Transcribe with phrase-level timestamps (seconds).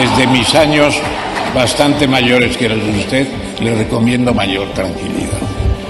[0.00, 0.94] desde mis años
[1.54, 3.28] bastante mayores que los de usted,
[3.60, 5.38] le recomiendo mayor tranquilidad.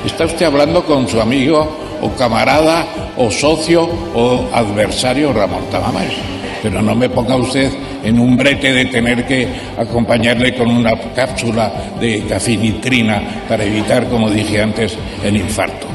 [0.04, 2.86] Está usted hablando con su amigo o camarada
[3.16, 6.12] o socio o adversario Ramón Tamames.
[6.60, 7.70] Pero no me ponga usted
[8.02, 9.46] en un brete de tener que
[9.78, 15.86] acompañarle con una cápsula de cafinitrina para evitar, como dije antes, el infarto.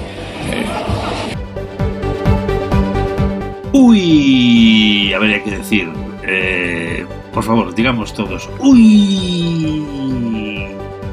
[3.73, 5.89] Uy, habría que decir,
[6.25, 7.05] eh,
[7.35, 8.49] Por favor, digamos todos.
[8.59, 9.83] Uy.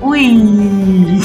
[0.01, 1.21] Uy.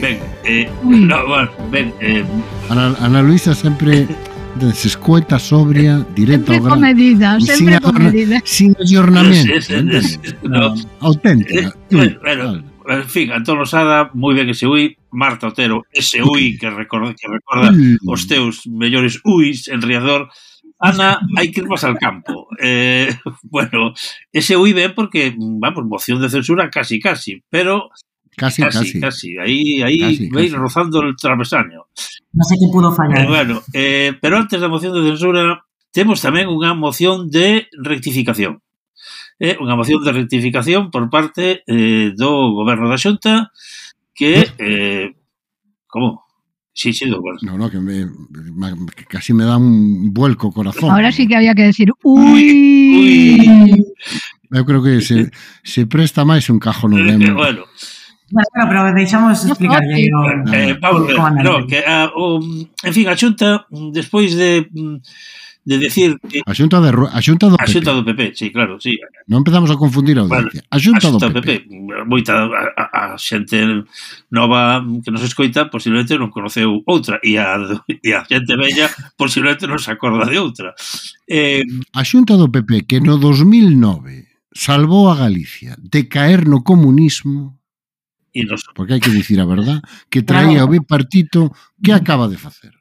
[0.00, 2.24] Ben, eh, no, bueno, ben, eh.
[2.70, 4.06] Ana, Ana Luisa sempre
[4.54, 6.80] desescueta, sobria, directa sempre ao grano.
[6.80, 9.54] Medida, sempre sin con medida, sin ornamento.
[9.54, 10.66] Es, es, es, no.
[10.66, 11.68] Ah, auténtica.
[11.68, 12.62] Eh, bueno, vale.
[12.88, 17.28] en fin, Antón Osada, moi ben ese ui, Marta Otero, ese ui que recorda, que
[17.28, 17.68] recorda
[18.08, 20.32] os teus mellores uis en Riazor,
[20.78, 22.46] Ana, hai que irmos al campo.
[22.62, 23.10] Eh,
[23.42, 23.92] bueno,
[24.30, 27.90] ese eu ben porque, vamos, moción de censura casi, casi, pero...
[28.38, 28.78] Casi, casi.
[28.78, 29.38] Casi, casi.
[29.38, 30.62] Ahí, ahí casi, veis casi.
[30.62, 31.90] rozando el travesaño.
[32.32, 33.24] No sé que pudo fallar.
[33.24, 38.62] Eh, bueno, eh, pero antes da moción de censura, temos tamén unha moción de rectificación.
[39.42, 43.50] Eh, unha moción de rectificación por parte eh, do goberno da Xunta
[44.14, 44.46] que...
[44.62, 45.18] Eh,
[45.90, 46.27] como?
[46.78, 47.34] Sí, sí, doctor.
[47.42, 48.06] No, no, que, me,
[48.94, 50.92] que casi me da un vuelco corazón.
[50.92, 52.94] Ahora sí que había que decir, uy.
[52.94, 53.86] uy.
[54.52, 55.28] Eu creo que se,
[55.66, 57.34] se presta máis un cajón no lembro.
[57.42, 57.66] Bueno,
[58.30, 60.06] Bueno, pero deixamos explicarlle aí.
[60.06, 61.08] No, eh, Pablo,
[61.42, 65.02] no, que, a, o, en fin, a Xunta, despois de mm,
[65.68, 66.40] de decir que...
[66.46, 67.64] A xunta, de, a xunta do PP.
[67.64, 68.96] A xunta do PP, sí, claro, sí.
[69.28, 70.64] Non empezamos a confundir a audiencia.
[70.64, 71.68] Bueno, a xunta, a xunta do PP.
[71.68, 72.08] PP.
[72.08, 73.60] Moita a, a, a xente
[74.32, 78.88] nova que nos escoita posiblemente non conoceu outra e a, e a xente bella
[79.20, 80.72] posiblemente non se acorda de outra.
[81.28, 81.60] Eh...
[81.92, 84.24] A xunta do PP que no 2009
[84.56, 87.60] salvou a Galicia de caer no comunismo
[88.32, 88.64] e nos...
[88.72, 91.52] porque hai que dicir a verdad que traía o bipartito
[91.84, 92.78] que acaba de facer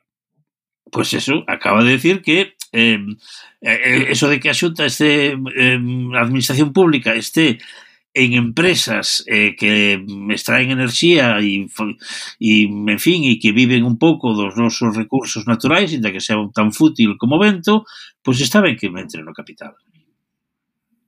[0.91, 2.99] Pois pues eso, acaba de decir que eh,
[3.61, 5.79] eso de que a Xunta este, eh,
[6.15, 7.59] a Administración Pública este
[8.17, 11.69] en empresas eh, que extraen enerxía e,
[12.39, 16.41] e, en fin, e que viven un pouco dos nosos recursos naturais, inda que sea
[16.49, 17.85] tan fútil como vento,
[18.25, 19.77] pois está ben que entre no capital.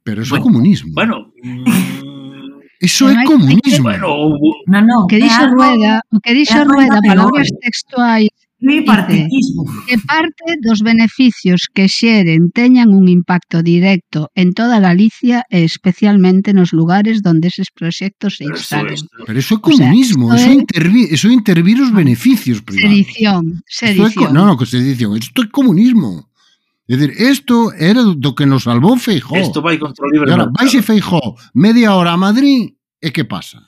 [0.05, 0.91] Pero eso bueno, é comunismo.
[0.93, 1.15] Bueno,
[2.79, 3.89] Iso é comunismo.
[3.89, 4.37] Bueno,
[4.67, 9.63] no, no, que dixo Rueda, o que dixo Rueda, palabras textuais Bipartitismo.
[9.87, 16.51] Que parte dos beneficios que xeren teñan un impacto directo en toda Galicia e especialmente
[16.51, 18.99] nos lugares donde eses proxectos se instalen.
[19.23, 20.59] Pero iso é comunismo, o sea, iso, é...
[20.59, 22.91] Intervi, iso intervir os beneficios privados.
[22.91, 24.27] Sedición, sedición.
[24.27, 26.27] É, no, no, sedición, isto é comunismo.
[26.89, 29.39] É dicir, isto era do que nos salvou Feijó.
[29.39, 30.51] Isto vai contra o libre mercado.
[30.51, 33.63] vaise Feijó media hora a Madrid e que pasa?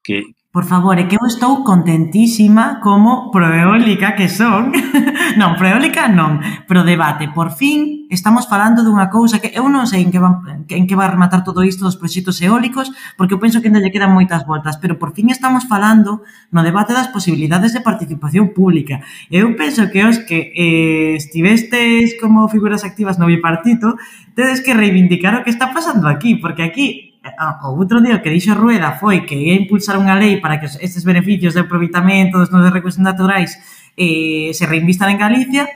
[0.00, 0.22] Que,
[0.52, 4.74] Por favor, é que eu estou contentísima como proeólica que son.
[5.38, 7.30] non, proeólica non, pro debate.
[7.30, 10.98] Por fin estamos falando dunha cousa que eu non sei en que, van, en que
[10.98, 14.10] va a rematar todo isto dos proxectos eólicos, porque eu penso que ainda lle quedan
[14.10, 19.06] moitas voltas, pero por fin estamos falando no debate das posibilidades de participación pública.
[19.30, 23.94] Eu penso que os que eh, estivestes como figuras activas no bipartito,
[24.34, 28.22] tedes que reivindicar o que está pasando aquí, porque aquí Ah, o outro día o
[28.24, 32.40] que dixo Rueda foi que ia impulsar unha lei para que estes beneficios de aproveitamento
[32.40, 33.60] dos nosos recursos naturais
[33.92, 35.68] eh, se reinvistan en Galicia,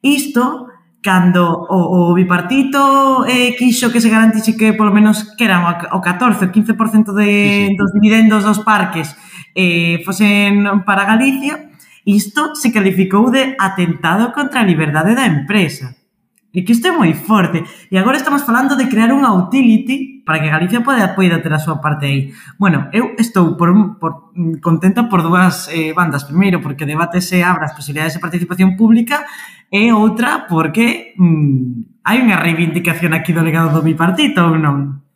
[0.00, 0.72] isto
[1.04, 6.00] cando o, o bipartito eh, quixo que se garantixe que polo menos que eran o
[6.00, 7.76] 14 o 15% de, sí, sí.
[7.76, 9.12] dos dividendos dos parques
[9.52, 11.68] eh, fosen para Galicia,
[12.08, 15.97] isto se calificou de atentado contra a liberdade da empresa.
[16.58, 17.62] E que isto é moi forte.
[17.86, 21.62] E agora estamos falando de crear unha utility para que Galicia poida, poida ter a
[21.62, 22.34] súa parte aí.
[22.58, 23.70] Bueno, eu estou por,
[24.02, 26.26] por, mm, contenta por dúas eh, bandas.
[26.26, 29.22] Primeiro, porque o debate se abra as posibilidades de participación pública
[29.70, 35.06] e outra porque mm, hai unha reivindicación aquí do legado do bipartito ou non?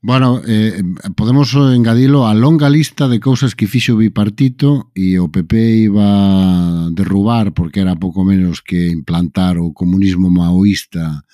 [0.00, 0.80] Bueno, eh,
[1.16, 6.06] podemos engadilo a longa lista de cousas que fixo o bipartito e o PP iba
[6.06, 11.26] a derrubar porque era pouco menos que implantar o comunismo maoísta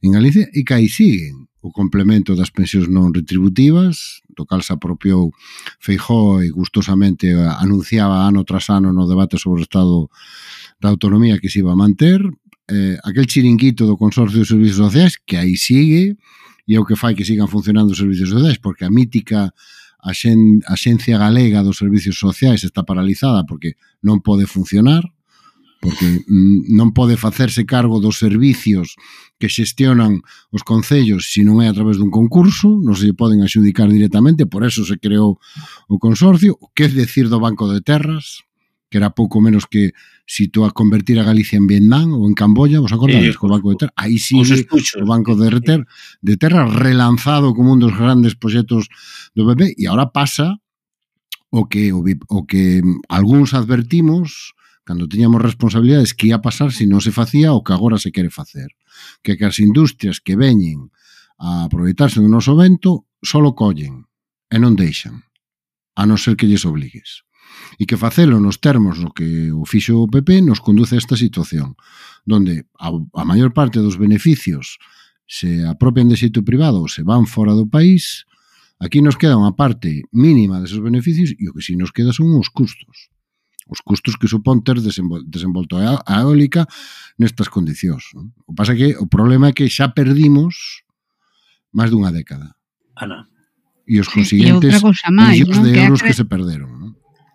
[0.00, 1.52] en Galicia e que aí siguen.
[1.60, 5.36] O complemento das pensións non retributivas, do cal se apropiou
[5.76, 10.08] Feijó e gustosamente anunciaba ano tras ano no debate sobre o estado
[10.80, 12.24] da autonomía que se iba a manter,
[12.72, 16.16] eh, aquel chiringuito do Consorcio de Servicios Sociais, que aí sigue,
[16.68, 19.56] e é o que fai que sigan funcionando os servicios sociais, porque a mítica
[20.04, 25.00] axen, Axencia Galega dos Servicios Sociais está paralizada porque non pode funcionar,
[25.80, 29.00] porque non pode facerse cargo dos servicios
[29.40, 30.20] que xestionan
[30.50, 34.60] os concellos se non é a través dun concurso, non se poden axudicar directamente, por
[34.60, 35.40] eso se creou
[35.88, 38.44] o consorcio, o que é decir do Banco de Terras,
[38.88, 39.92] que era pouco menos que
[40.26, 43.48] si tú a convertir a Galicia en Vietnam ou en Camboya, vos acordades, eh, co
[43.48, 45.84] Banco de Terra, aí sí o Banco de, Reter,
[46.20, 48.88] de Terra relanzado como un dos grandes proxectos
[49.36, 50.56] do BB e agora pasa
[51.52, 54.56] o que o, o que algúns advertimos
[54.88, 58.32] cando tiñamos responsabilidades que ia pasar se non se facía o que agora se quere
[58.32, 58.72] facer.
[59.20, 60.88] Que que as industrias que veñen
[61.36, 64.08] a aproveitarse do noso vento solo collen
[64.48, 65.28] e non deixan,
[65.92, 67.27] a non ser que lles obligues
[67.78, 71.14] e que facelo nos termos no que o fixo o PP nos conduce a esta
[71.14, 71.78] situación,
[72.26, 74.78] donde a, a maior parte dos beneficios
[75.28, 78.24] se apropian de xeito privado ou se van fora do país,
[78.80, 82.32] aquí nos queda unha parte mínima deses beneficios e o que si nos queda son
[82.34, 83.12] os custos.
[83.68, 86.64] Os custos que supón ter desenvol desenvolto a, a eólica
[87.20, 88.16] nestas condicións.
[88.16, 88.32] Non?
[88.48, 90.88] O pasa que o problema é que xa perdimos
[91.76, 92.56] máis dunha década.
[92.96, 93.28] Ana.
[93.84, 96.16] E os consiguientes sí, e máis, millóns de euros que, cre...
[96.16, 96.77] que se perderon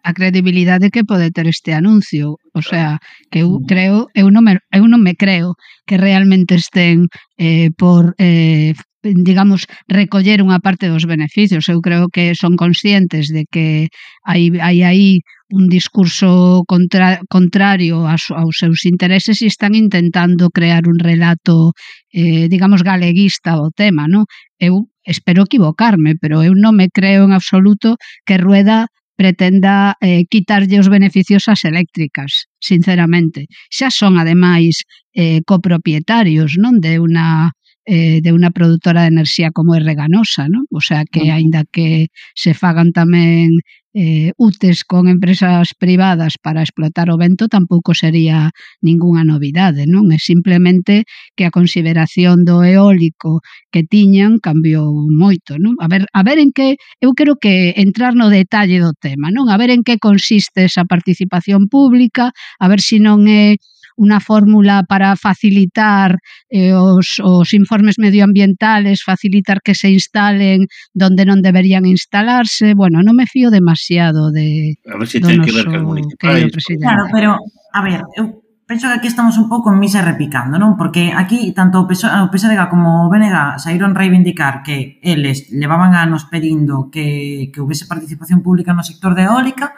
[0.04, 3.00] a credibilidade que pode ter este anuncio, o sea,
[3.32, 3.66] que eu mm.
[3.66, 5.56] creo, eu non me, eu non me creo
[5.88, 7.08] que realmente estén
[7.40, 11.68] eh, por eh, digamos, recoller unha parte dos beneficios.
[11.68, 13.92] Eu creo que son conscientes de que
[14.24, 15.10] hai, hai aí
[15.52, 21.76] un discurso contra, contrario aos, aos seus intereses e están intentando crear un relato,
[22.16, 24.08] eh, digamos, galeguista do tema.
[24.08, 24.24] No?
[24.56, 30.80] Eu espero equivocarme, pero eu non me creo en absoluto que Rueda pretenda eh, quitarlle
[30.80, 33.48] os beneficios ás eléctricas, sinceramente.
[33.70, 34.84] Xa son, ademais,
[35.14, 37.54] eh, copropietarios non de unha
[37.86, 40.64] eh, de unha produtora de enerxía como é Reganosa, non?
[40.72, 43.60] O sea que, aínda que se fagan tamén
[43.94, 50.08] eh, utes con empresas privadas para explotar o vento tampouco sería ningunha novidade, non?
[50.16, 51.04] É simplemente
[51.36, 55.76] que a consideración do eólico que tiñan cambiou moito, non?
[55.84, 59.52] A ver, a ver en que eu creo que entrar no detalle do tema, non?
[59.52, 62.32] A ver en que consiste esa participación pública,
[62.64, 63.58] a ver se si non é
[63.98, 66.18] unha fórmula para facilitar
[66.50, 72.74] eh, os, os informes medioambientales, facilitar que se instalen donde non deberían instalarse.
[72.74, 76.50] Bueno, non me fío demasiado de A ver se si ten que ver con municipais.
[76.82, 77.38] Claro, pero,
[77.74, 80.74] a ver, eu penso que aquí estamos un pouco en misa repicando, non?
[80.80, 86.90] Porque aquí tanto o PSDG como o BNG saíron reivindicar que eles levaban anos pedindo
[86.90, 89.78] que, que houvese participación pública no sector de eólica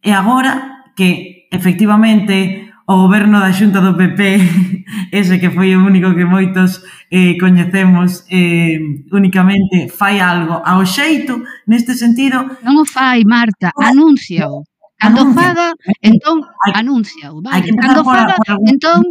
[0.00, 4.20] e agora que efectivamente o goberno da xunta do PP,
[5.14, 8.78] ese que foi o único que moitos eh, coñecemos eh,
[9.12, 12.42] únicamente, fai algo ao xeito neste sentido.
[12.66, 14.66] Non o fai, Marta, anuncio.
[14.98, 15.42] Cando anuncia.
[15.42, 15.68] faga,
[15.98, 16.36] entón,
[16.74, 17.26] anuncia.
[17.34, 17.70] Vale.
[17.74, 18.58] Cando faga, por...
[18.70, 19.02] entón,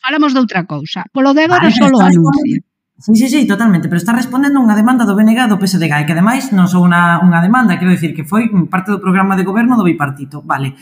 [0.00, 1.04] falamos de outra cousa.
[1.12, 2.60] Polo de agora, vale, solo anuncia.
[2.96, 6.14] Sí, sí, sí, totalmente, pero está respondendo unha demanda do BNG do PSDG, e que
[6.14, 9.74] ademais non sou unha, unha demanda, quero dicir que foi parte do programa de goberno
[9.76, 10.78] do bipartito, vale.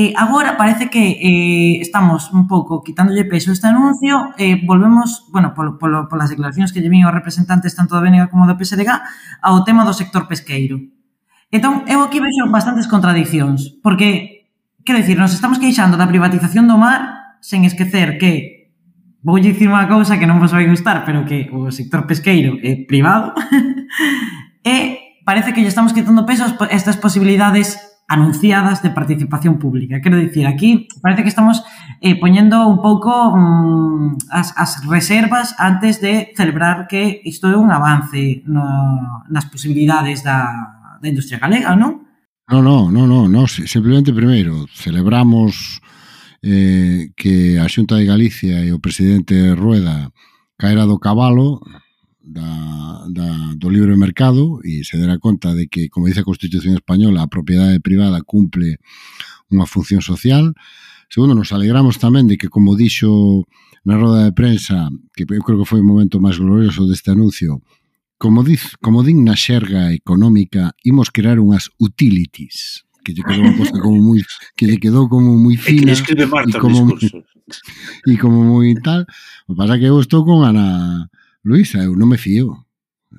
[0.00, 5.26] Eh, agora parece que eh, estamos un pouco quitándolle peso a este anuncio, eh, volvemos,
[5.34, 8.54] bueno, polo, polo, polas declaracións que lle vin aos representantes tanto da BNG como do
[8.54, 8.94] PSDG,
[9.42, 10.78] ao tema do sector pesqueiro.
[11.50, 14.46] Entón, eu aquí vexo bastantes contradiccións, porque,
[14.86, 18.70] quero dicir, nos estamos queixando da privatización do mar sen esquecer que
[19.26, 22.86] vou dicir unha cousa que non vos vai gustar, pero que o sector pesqueiro é
[22.86, 23.34] privado,
[24.62, 30.00] e parece que lle estamos quitando peso a estas posibilidades anunciadas de participación pública.
[30.00, 31.62] Quero dicir, aquí parece que estamos
[32.00, 37.70] eh, poñendo un pouco mm, as, as reservas antes de celebrar que isto é un
[37.70, 38.64] avance no,
[39.28, 40.48] nas posibilidades da,
[41.00, 42.08] da industria galega, non?
[42.48, 45.84] Non, non, non, non, no, simplemente primeiro celebramos
[46.40, 50.08] eh, que a Xunta de Galicia e o presidente Rueda
[50.56, 51.60] caera do cabalo
[52.28, 56.76] da, da, do libre mercado e se dera conta de que, como dice a Constitución
[56.76, 58.76] Española, a propiedade privada cumple
[59.48, 60.52] unha función social.
[61.08, 63.48] Segundo, nos alegramos tamén de que, como dixo
[63.88, 67.64] na roda de prensa, que eu creo que foi o momento máis glorioso deste anuncio,
[68.20, 73.56] como, diz, como din na xerga económica, imos crear unhas utilities que lle quedou unha
[73.56, 74.20] cosa como moi
[74.52, 76.92] que lle quedou como moi fina e como
[78.12, 79.08] e como moi tal.
[79.48, 81.08] O que pasa que eu estou con Ana
[81.44, 82.66] Luisa, eu non me fío.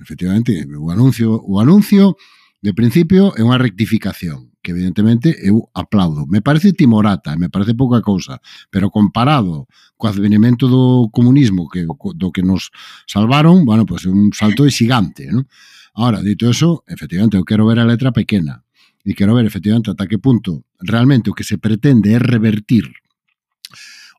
[0.01, 2.15] Efectivamente, o anuncio, o anuncio
[2.61, 6.27] de principio é unha rectificación que evidentemente eu aplaudo.
[6.27, 12.27] Me parece timorata, me parece pouca cousa, pero comparado co advenimento do comunismo que do
[12.31, 12.71] que nos
[13.07, 15.47] salvaron, bueno, pois pues un salto de xigante, ¿no?
[15.95, 18.67] Ahora, dito eso, efectivamente eu quero ver a letra pequena
[19.03, 22.91] e quero ver efectivamente ata que punto realmente o que se pretende é revertir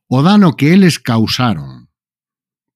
[0.09, 1.90] o dano que eles causaron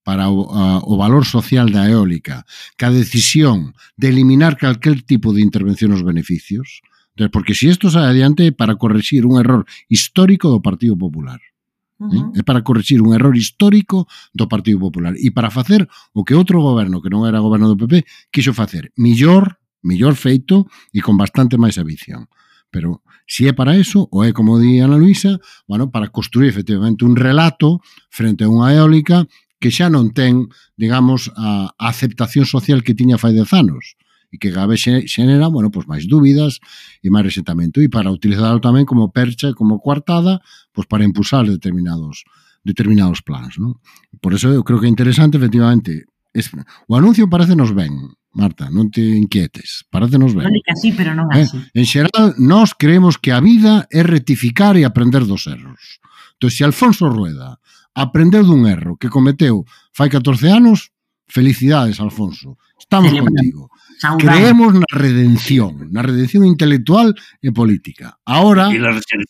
[0.04, 2.44] para o, a, o valor social da eólica
[2.76, 6.84] que a decisión de eliminar calquer tipo de intervención nos beneficios?
[7.32, 11.40] Porque si isto sai adiante é para corregir un error histórico do Partido Popular.
[11.40, 12.04] ¿eh?
[12.04, 12.38] Uh -huh.
[12.38, 16.60] É para corregir un error histórico do Partido Popular e para facer o que outro
[16.60, 18.02] goberno que non era goberno do PP
[18.34, 22.26] quixo facer millor, millor feito e con bastante máis ambición.
[22.74, 25.38] Pero se é para eso, ou é como di Ana Luisa,
[25.70, 27.78] bueno, para construir efectivamente un relato
[28.10, 29.24] frente a unha eólica
[29.60, 33.96] que xa non ten, digamos, a, a aceptación social que tiña fai dez anos
[34.34, 36.58] e que cada vez xenera, bueno, pois máis dúbidas
[37.00, 40.42] e máis resentamento e para utilizarlo tamén como percha, como coartada,
[40.74, 42.26] pois para impulsar determinados
[42.64, 43.78] determinados plans, non?
[44.18, 46.50] Por eso eu creo que é interesante efectivamente es,
[46.88, 47.94] o anuncio parécenos ben,
[48.34, 50.50] Marta, non te inquietes, parécenos ben.
[50.50, 51.62] Non que así, pero non eh, así.
[51.70, 51.78] Eh?
[51.78, 56.02] En xeral, nós creemos que a vida é rectificar e aprender dos erros.
[56.34, 57.62] Entón, se Alfonso Rueda
[57.94, 60.90] aprendeu dun erro que cometeu fai 14 anos,
[61.26, 62.58] felicidades, Alfonso.
[62.78, 63.70] Estamos contigo.
[63.98, 64.26] Saudade.
[64.26, 68.18] Creemos na redención, na redención intelectual e política.
[68.26, 68.68] Ahora,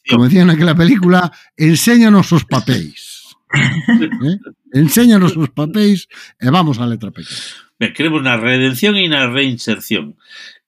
[0.08, 3.36] como decía naquela película, enséñanos os papéis.
[3.54, 4.38] eh?
[4.72, 6.08] Enséñanos os papéis
[6.40, 7.38] e vamos á letra pequena.
[7.78, 10.16] Ben, creemos na redención e na reinserción.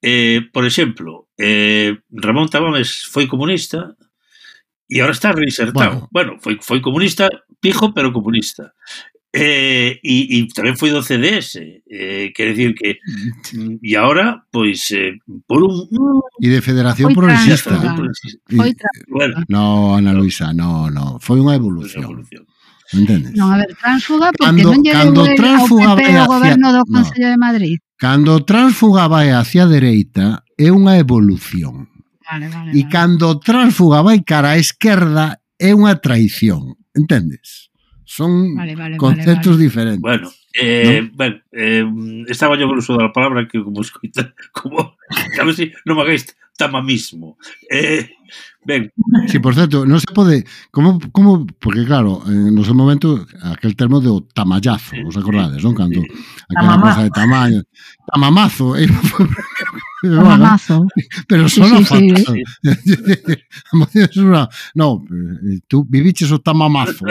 [0.04, 3.96] Eh, por exemplo, eh, Ramón Tamames foi comunista,
[4.88, 5.74] E agora está reinsertado.
[5.74, 7.28] Bueno, bueno foi, foi comunista,
[7.60, 8.72] pijo, pero comunista.
[9.36, 12.96] Eh, e, e tamén foi do CDS, eh, quer decir que
[13.84, 15.12] e agora, pois eh,
[15.44, 15.90] por un...
[16.40, 17.76] E de Federación foi Progresista.
[18.48, 18.72] Foi
[19.12, 19.44] bueno.
[19.52, 22.00] No, Ana Luisa, no, no, foi unha evolución.
[22.00, 22.48] Foi evolución.
[22.96, 23.34] Entendes?
[23.36, 26.66] Non, a ver, tránsfuga, porque cando, non lle cando tránsfuga ao PP hacia, o goberno
[26.72, 27.76] do Concello no, de Madrid.
[27.98, 31.92] Cando tránsfuga vai hacia a dereita, é unha evolución.
[32.26, 32.88] Vale, vale, e vale.
[32.90, 37.70] cando Tránsfuga vai cara á esquerda é unha traición, entendes?
[38.02, 39.64] Son vale, vale, conceptos vale, vale.
[39.64, 40.02] diferentes.
[40.02, 41.10] Bueno, eh, ¿no?
[41.14, 41.86] ben, eh,
[42.28, 46.02] estaba yo con uso da palabra que como escoita, como, a ver si non me
[46.02, 47.38] hagáis tamamismo.
[47.70, 48.10] Eh,
[48.64, 48.90] ben.
[49.26, 50.42] Si, sí, por certo, non se pode,
[50.74, 55.76] como, como, porque claro, no seu momento, aquel termo de o tamallazo, os acordades, non?
[55.76, 56.02] Cando,
[56.50, 57.60] aquela cosa de tamaño,
[58.08, 58.88] tamamazo, eh,
[60.02, 60.86] Mazo.
[61.28, 62.44] Pero son sí, sí,
[62.84, 64.48] sí, es una...
[64.74, 65.04] No,
[65.68, 67.04] tú viviches o tamamazo.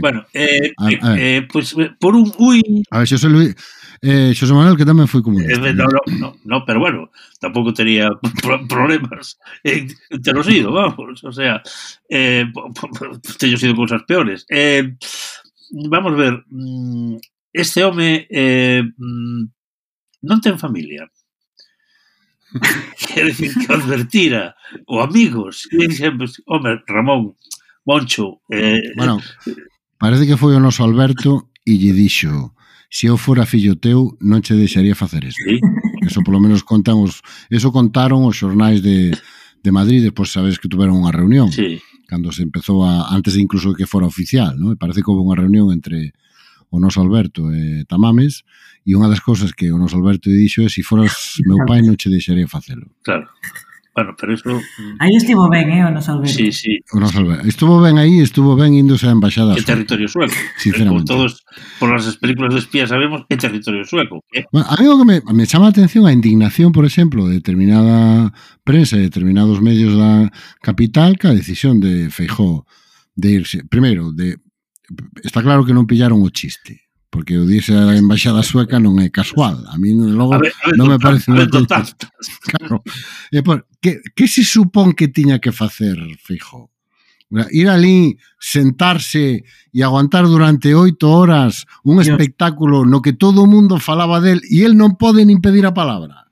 [0.00, 2.32] bueno, eh, a, a eh, pues por un...
[2.38, 2.84] Uy.
[2.90, 3.54] A ver, Xosé, Luis,
[4.02, 5.56] eh, Xosé Manuel, que tamén foi comunista.
[5.56, 7.08] Eh, no, no, no, no, pero bueno,
[7.40, 8.12] tampouco tería
[8.68, 11.24] problemas en eh, ter ido, vamos.
[11.24, 11.62] O sea,
[12.10, 12.44] eh,
[13.40, 14.44] teño sido cousas peores.
[14.52, 14.96] Eh,
[15.88, 17.16] vamos ver, mm,
[17.52, 18.26] este home...
[18.28, 19.55] Eh, mm,
[20.26, 21.06] non ten familia.
[23.14, 24.58] Quer dicir que advertira
[24.90, 27.38] o amigos que dicen, pues, home, Ramón,
[27.86, 28.42] Moncho...
[28.50, 29.54] Eh, bueno, eh,
[29.98, 32.56] parece que foi o noso Alberto e lle dixo
[32.88, 35.42] se eu fora fillo teu non che deixaría facer isto.
[35.42, 35.58] Sí.
[36.06, 39.10] Eso polo menos contan os, eso contaron os xornais de,
[39.62, 41.50] de Madrid despois sabes que tuveron unha reunión.
[41.50, 41.82] Sí.
[42.06, 44.70] Cando se empezou a antes de incluso que fora oficial, ¿no?
[44.70, 46.14] E parece que houve unha reunión entre
[46.70, 48.42] o noso Alberto e Tamames,
[48.86, 51.82] e unha das cousas que o noso Alberto dixo é se si foras meu pai
[51.82, 52.86] non che deixaría facelo.
[53.02, 53.26] Claro.
[53.96, 54.60] Bueno, pero iso...
[55.00, 56.36] Aí estivo ben, eh, o noso Alberto.
[56.36, 56.84] Sí, sí.
[56.92, 57.48] O noso Alberto.
[57.48, 59.56] Estuvo ben aí, estuvo ben índose a embaixada.
[59.56, 60.36] Que territorio sueco.
[60.60, 61.08] Sinceramente.
[61.08, 61.40] Por todos
[61.80, 64.20] por as películas de espías sabemos que territorio sueco.
[64.36, 64.44] Eh?
[64.52, 67.40] Bueno, a mí o que me, me chama a atención a indignación, por exemplo, de
[67.40, 68.36] determinada
[68.68, 70.28] prensa, de determinados medios da
[70.60, 72.68] capital, que a decisión de Feijó
[73.16, 74.36] de irse, primeiro, de
[75.22, 79.08] está claro que non pillaron o chiste porque o dise a embaixada sueca non é
[79.08, 79.64] casual.
[79.72, 81.88] A mí logo a ver, a ver, non me parece ver, total.
[82.44, 82.84] Claro.
[83.32, 86.68] E por, que, que se supón que tiña que facer, fijo?
[87.50, 93.80] Ir ali, sentarse e aguantar durante oito horas un espectáculo no que todo o mundo
[93.80, 96.28] falaba del e el non pode nin pedir a palabra.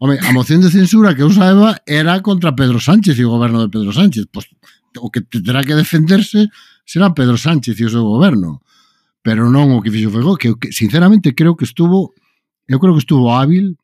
[0.00, 3.60] Home, a moción de censura que eu saiba era contra Pedro Sánchez e o goberno
[3.60, 4.32] de Pedro Sánchez.
[4.32, 4.48] Pois,
[4.96, 6.48] o que terá que defenderse
[6.90, 8.58] será Pedro Sánchez e o seu goberno,
[9.22, 12.10] pero non o que fixo Feijóo, que, que sinceramente creo que estuvo,
[12.66, 13.78] eu creo que estuvo hábil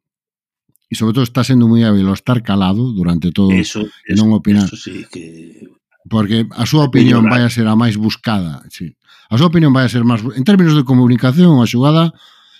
[0.90, 4.66] e sobre todo está sendo moi hábil estar calado durante todo eso, e non opinar.
[4.66, 5.70] Eso sí que
[6.10, 8.98] porque a súa opinión vai a ser a máis buscada, sí.
[9.30, 12.10] A súa opinión vai a ser máis en términos de comunicación, a xugada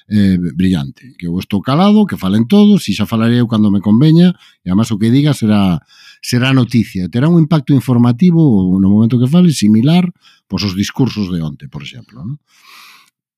[0.09, 1.15] eh, brillante.
[1.19, 4.35] Que eu estou calado, que falen todos, e xa falarei eu cando me conveña,
[4.65, 5.83] e además o que diga será
[6.23, 7.09] será noticia.
[7.09, 10.11] Terá un impacto informativo no momento que fale similar
[10.49, 12.25] pois os discursos de onte, por exemplo.
[12.25, 12.39] ¿no?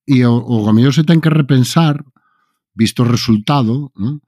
[0.07, 2.05] E o, o mellor se ten que repensar,
[2.77, 4.21] visto o resultado, ¿no?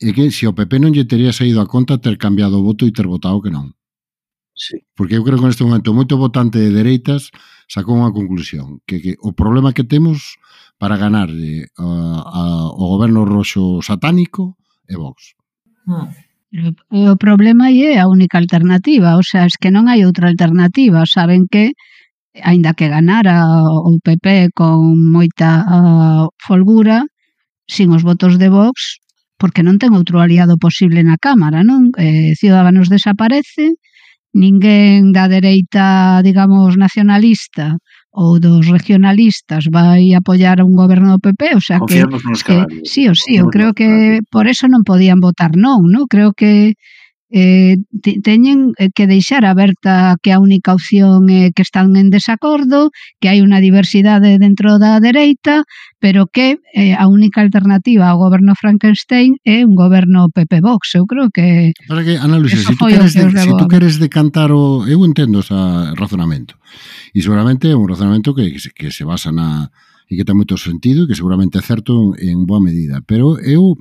[0.00, 2.84] é que se o PP non lle teria saído a conta ter cambiado o voto
[2.84, 3.72] e ter votado que non.
[4.52, 4.84] Sí.
[4.96, 7.32] Porque eu creo que neste momento moito votante de dereitas
[7.66, 10.38] sacou unha conclusión, que, que o problema que temos
[10.78, 14.54] para ganar eh, a, o goberno roxo satánico
[14.86, 15.34] é Vox.
[16.90, 21.02] E O problema é a única alternativa, o sea, es que non hai outra alternativa,
[21.04, 21.74] saben que
[22.42, 23.36] aínda que ganara
[23.88, 27.04] o PP con moita uh, folgura,
[27.66, 29.02] sin os votos de Vox,
[29.40, 31.92] porque non ten outro aliado posible na Cámara, non?
[31.98, 33.76] Eh, Ciudadanos desaparece,
[34.36, 37.80] ninguén da dereita, digamos, nacionalista
[38.12, 42.84] ou dos regionalistas vai apoiar a un goberno do PP, o sea Confiamos que, que
[42.84, 46.04] sí, o sí, Confiamos eu creo que por eso non podían votar non, no?
[46.08, 46.76] Creo que
[47.30, 47.76] eh,
[48.22, 53.26] teñen eh, que deixar aberta que a única opción é que están en desacordo, que
[53.26, 55.66] hai unha diversidade dentro da dereita,
[55.98, 61.04] pero que eh, a única alternativa ao goberno Frankenstein é un goberno PP Vox, eu
[61.06, 63.98] creo que Para que Ana Luisa, se si tú queres, de, se si tú queres
[63.98, 65.54] decantar o eu entendo ese
[65.98, 66.54] razonamento.
[67.10, 69.74] E seguramente é un razonamento que, que, se, que se basa na
[70.06, 73.74] e que ten moito sentido e que seguramente é certo en boa medida, pero eu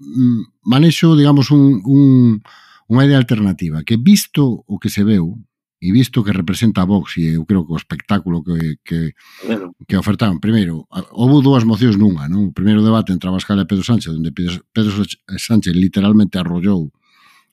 [0.00, 2.40] Mm, manexo, digamos, un, un,
[2.88, 5.36] unha idea alternativa, que visto o que se veu,
[5.80, 9.72] e visto que representa a Vox e eu creo que o espectáculo que, que, claro.
[9.88, 10.36] que ofertaron.
[10.36, 10.84] Primeiro,
[11.16, 12.52] houve dúas mocións nunha, non?
[12.52, 14.92] O primeiro debate entre Abascal e Pedro Sánchez, onde Pedro, Pedro
[15.40, 16.92] Sánchez eh, literalmente arrollou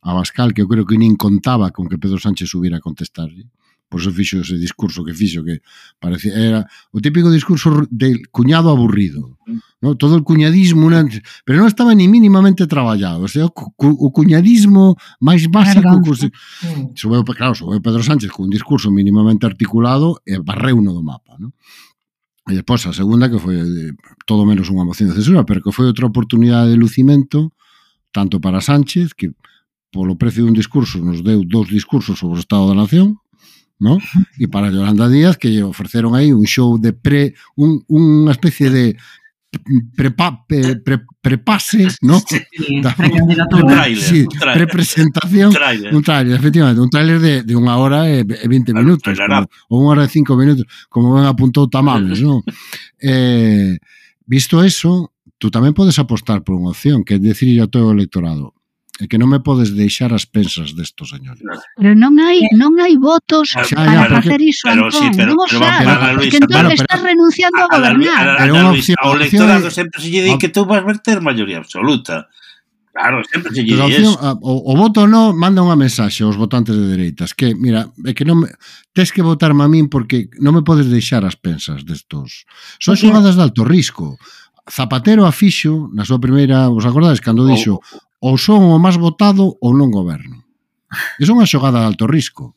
[0.03, 3.47] a Abascal, que eu creo que nin contaba con que Pedro Sánchez subiera a contestarlle
[3.89, 5.61] pois eu fixo ese discurso que fixo que
[5.99, 9.59] parecía era o típico discurso del cuñado aburrido mm.
[9.81, 9.95] no?
[9.95, 11.07] todo o cuñadismo una,
[11.47, 16.03] pero non estaba ni mínimamente traballado o, sea, o, cu, o cuñadismo máis básico mm.
[16.03, 16.27] claro, sí.
[16.99, 21.39] Subeu, claro, subeu Pedro Sánchez con un discurso mínimamente articulado e barreu no do mapa
[21.39, 21.55] non?
[22.47, 23.91] E depois a segunda que foi eh,
[24.23, 27.51] todo menos unha moción de censura, pero que foi outra oportunidade de lucimento
[28.15, 29.35] tanto para Sánchez, que
[29.91, 33.19] polo precio dun discurso nos deu dous discursos sobre o Estado da Nación,
[33.79, 33.97] ¿no?
[34.41, 38.73] E para Yolanda Díaz que lle ofreceron aí un show de pre un, unha especie
[38.73, 38.97] de
[39.95, 42.21] prepa, pre, pre, prepase, ¿no?
[42.27, 44.67] Sí, da, un trailer, sí, un trailer.
[44.67, 45.53] Prepresentación,
[45.91, 49.69] un trailer, efectivamente, un trailer de, de unha hora e, e 20 minutos, claro, como,
[49.69, 52.43] ou unha hora e 5 minutos, como ben apuntou Tamames, ¿no?
[52.99, 53.77] eh,
[54.25, 57.95] visto eso, tú tamén podes apostar por unha opción, que é decir ao todo o
[57.95, 58.56] electorado,
[58.97, 61.45] É que non me podes deixar as pensas destos señores.
[61.77, 62.57] Pero non hai eh.
[62.57, 64.97] non hai votos xa, xa, para pero, facer iso, pero, Antón.
[64.97, 65.85] Sí, pero, non os hai,
[66.17, 68.25] porque entón bueno, estás renunciando a, gobernar.
[68.25, 71.61] A, a, a, a, ao electorado sempre se lle di que tú vas verter maioría
[71.61, 72.25] absoluta.
[72.89, 74.17] Claro, sempre se lle di eso.
[74.41, 78.25] O, o voto no manda unha mensaxe aos votantes de dereitas que, mira, é que
[78.25, 78.49] non me,
[78.97, 82.49] tes que votarme a min porque non me podes deixar as pensas destos.
[82.81, 84.17] Son xogadas de alto risco.
[84.65, 87.77] Zapatero a fixo na súa primeira, vos acordades cando dixo,
[88.19, 90.47] ou son o máis votado ou non goberno.
[91.19, 92.55] Esa é unha xogada de alto risco.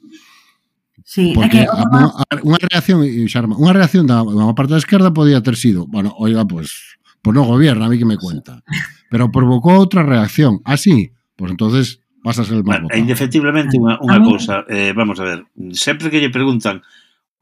[1.04, 2.06] Sí, Porque é que, unha,
[2.46, 6.46] unha reacción, Xarma, unha reacción da unha parte da esquerda podía ter sido, bueno, oiga,
[6.46, 8.62] pois, pues, pues non gobierna, a mí que me cuenta.
[9.10, 10.62] Pero provocou outra reacción.
[10.62, 11.86] Así, ah, pois pues entonces
[12.22, 13.00] vas a ser máis votado.
[13.00, 15.38] Indefectiblemente unha, unha cousa, eh, vamos a ver,
[15.74, 16.80] sempre que lle preguntan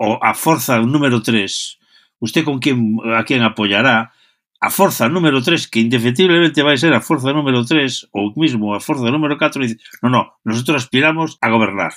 [0.01, 4.15] o a forza número 3, usted con quen a quen apoyará,
[4.61, 8.81] a forza número 3, que indefectiblemente vai ser a forza número 3, ou mismo a
[8.81, 11.95] forza número 4, dice, non, non, nosotros aspiramos a gobernar.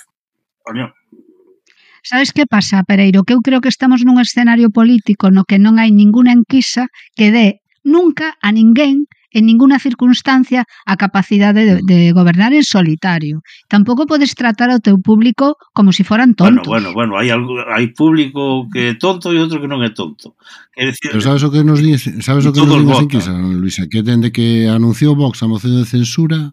[0.62, 0.94] Coño,
[2.02, 3.22] Sabes que pasa, Pereiro?
[3.22, 7.30] Que eu creo que estamos nun escenario político no que non hai ninguna enquisa que
[7.30, 13.42] dé nunca a ninguén en ninguna circunstancia a capacidade de, de gobernar en solitario.
[13.68, 16.68] Tampouco podes tratar ao teu público como se si foran tontos.
[16.68, 19.90] Bueno, bueno, bueno, hai algo, hai público que é tonto e outro que non é
[19.90, 20.36] tonto.
[20.74, 23.88] Quer decir, Pero sabes o que nos dice, sabes o que nos dice enquisa, Luisa,
[23.88, 26.52] que dende que anunciou Vox a moción de censura,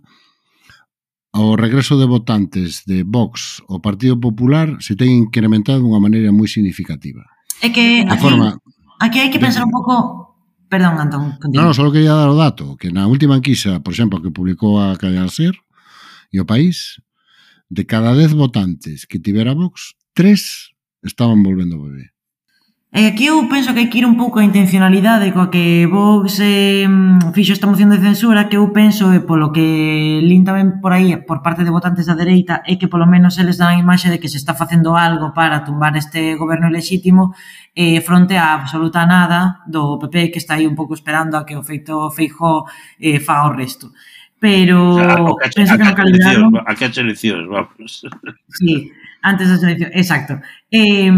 [1.32, 6.34] ao regreso de votantes de Vox ao Partido Popular se ten incrementado de unha maneira
[6.34, 7.22] moi significativa.
[7.62, 8.58] É que de aquí, forma,
[8.98, 10.29] aquí hai que pensar un pouco
[10.70, 11.24] Perdón, Antón.
[11.42, 11.66] Continue.
[11.66, 14.94] Non, só quería dar o dato, que na última enquisa, por exemplo, que publicou a
[15.02, 15.58] Cadena Ser
[16.30, 17.02] e o País,
[17.74, 20.70] de cada 10 votantes que tivera Vox, tres
[21.02, 22.14] estaban volvendo bebé.
[22.92, 26.42] E aquí eu penso que hai que ir un pouco a intencionalidade coa que Vox
[26.42, 26.90] eh,
[27.38, 31.14] fixo esta moción de censura que eu penso e polo que lin tamén por aí
[31.22, 34.18] por parte de votantes da dereita é que polo menos eles dan a imaxe de
[34.18, 37.38] que se está facendo algo para tumbar este goberno ilegítimo
[37.78, 41.54] eh, fronte a absoluta nada do PP que está aí un pouco esperando a que
[41.54, 42.66] o feito Feijó
[42.98, 43.94] eh, fa o resto
[44.40, 46.58] pero o sea, penso que no calibraron.
[46.66, 48.08] A que as eleccións, vamos.
[48.56, 50.40] Sí, antes das eleccións, exacto.
[50.72, 51.12] Eh,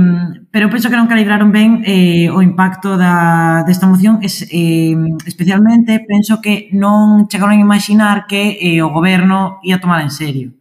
[0.50, 4.98] pero penso que non calibraron ben eh, o impacto da, desta moción, es, eh,
[5.30, 10.58] especialmente penso que non chegaron a imaginar que eh, o goberno ia tomar en serio.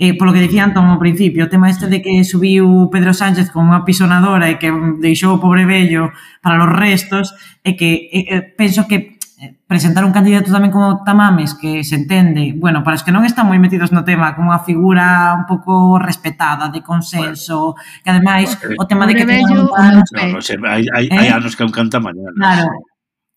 [0.00, 3.52] Eh, polo que dicía Antón ao principio, o tema este de que subiu Pedro Sánchez
[3.52, 6.08] con unha pisonadora e que deixou o pobre vello
[6.40, 11.00] para os restos, e que eh, eh penso que Eh, presentar un candidato tamén como
[11.00, 14.52] Tamames que se entende, bueno, para os que non están moi metidos no tema, como
[14.52, 19.24] unha figura un pouco respetada, de consenso, bueno, que ademais bueno, o tema de que
[19.24, 21.16] bello, teña un no, no sé, hai, hai, eh?
[21.16, 22.36] hai anos que un canta mañana.
[22.36, 22.68] Claro.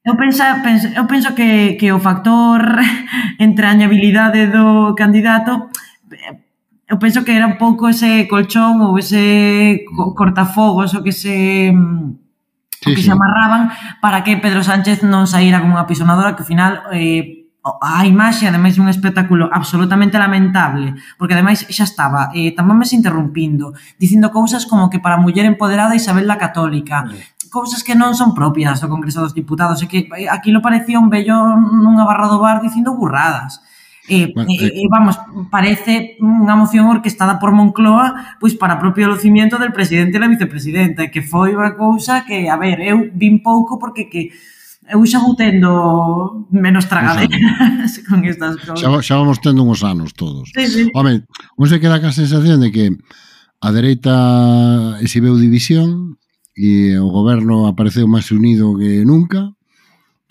[0.04, 2.84] Eu penso, penso, eu penso que, que o factor
[3.40, 5.72] entrañabilidade do candidato
[6.12, 6.36] eh,
[6.92, 9.88] eu penso que era un pouco ese colchón ou ese
[10.20, 12.23] cortafogos o que se mm,
[12.84, 13.08] sí, que sí.
[13.08, 13.72] se amarraban
[14.04, 18.44] para que Pedro Sánchez non saíra como unha pisonadora que ao final eh, a imaxe
[18.44, 24.68] ademais un espectáculo absolutamente lamentable, porque ademais xa estaba eh, tamén me interrumpindo, dicindo cousas
[24.68, 28.90] como que para muller empoderada Isabel la Católica, sí cousas que non son propias do
[28.90, 32.98] Congreso dos Diputados, e que eh, aquilo parecía un vello nunha barra do bar dicindo
[32.98, 33.62] burradas.
[34.10, 35.16] E, bueno, e, eh, e vamos,
[35.48, 41.08] parece unha moción orquestada por Moncloa pois para propio lucimiento del presidente e la vicepresidenta,
[41.08, 44.36] que foi unha cousa que, a ver, eu vin pouco porque que
[44.92, 48.84] eu xa vou tendo menos tragaderas con estas cousas.
[48.84, 50.52] Xa, xa vamos tendo uns anos todos.
[50.52, 50.84] Sí, sí.
[50.92, 51.24] Home,
[51.56, 52.92] un se queda ca sensación de que
[53.64, 56.20] a dereita exibeu división
[56.60, 59.56] e o goberno apareceu máis unido que nunca